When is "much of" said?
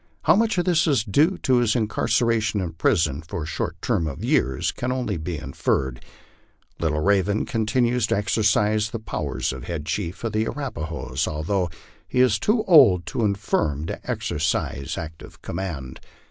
0.35-0.65